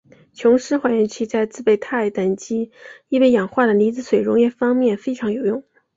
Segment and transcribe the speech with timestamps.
[0.33, 2.71] 琼斯还原器在制备钛等极
[3.07, 5.63] 易被氧化的离子水溶液方面非常有用。